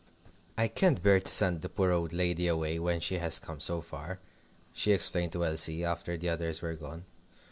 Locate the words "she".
3.01-3.19, 4.73-4.93